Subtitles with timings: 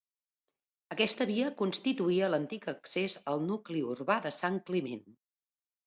[0.95, 5.11] Aquesta via constituïa l'antic accés al nucli urbà de Sant Climent.